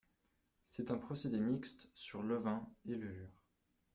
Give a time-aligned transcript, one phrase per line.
[0.65, 3.37] C'est un procédé mixte sur levain et levure.